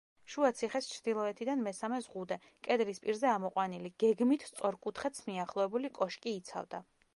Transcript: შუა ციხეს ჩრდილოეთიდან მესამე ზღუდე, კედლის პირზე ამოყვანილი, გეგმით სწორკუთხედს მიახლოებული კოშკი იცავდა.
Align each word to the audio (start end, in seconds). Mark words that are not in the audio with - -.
შუა 0.35 0.49
ციხეს 0.59 0.85
ჩრდილოეთიდან 0.93 1.61
მესამე 1.65 1.99
ზღუდე, 2.05 2.37
კედლის 2.69 3.01
პირზე 3.05 3.31
ამოყვანილი, 3.33 3.93
გეგმით 4.07 4.49
სწორკუთხედს 4.49 5.25
მიახლოებული 5.31 5.95
კოშკი 6.01 6.37
იცავდა. 6.43 6.85